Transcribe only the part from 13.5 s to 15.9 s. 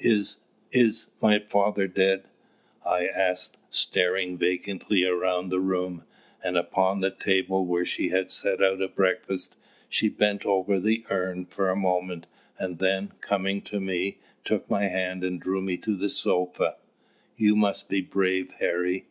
to me, took my hand and drew me